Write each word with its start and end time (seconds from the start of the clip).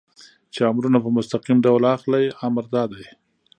چې 0.53 0.59
امرونه 0.71 0.97
په 1.03 1.09
مستقیم 1.17 1.57
ډول 1.65 1.83
اخلئ، 1.95 2.25
امر 2.45 2.65
دا 2.73 2.83
دی. 2.91 3.05